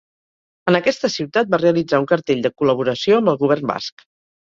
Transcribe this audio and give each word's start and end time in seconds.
En 0.71 0.77
aquesta 0.79 1.11
ciutat 1.17 1.53
va 1.53 1.61
realitzar 1.63 2.01
un 2.07 2.09
cartell 2.15 2.43
de 2.49 2.55
col·laboració 2.63 3.23
amb 3.25 3.37
el 3.37 3.43
govern 3.47 3.75
Basc. 3.77 4.09